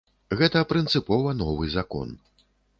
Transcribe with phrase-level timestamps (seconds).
[0.39, 2.19] Гэта прынцыпова новы закон.